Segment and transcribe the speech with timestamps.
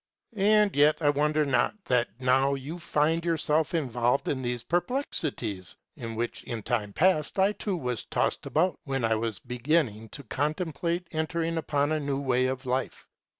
[0.35, 6.15] And yet I wonder not that now you find yourself involved in these perplexities; in
[6.15, 11.07] which in time past I too was tossed about, when I was beginning to contemplate
[11.11, 13.05] entering upon a new way of life.